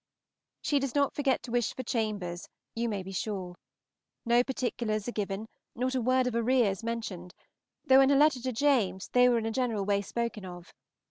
[0.63, 3.53] She does not forget to wish for Chambers, you may be sure.
[4.25, 7.35] No particulars are given, not a word of arrears mentioned,
[7.85, 10.73] though in her letter to James they were in a general way spoken of.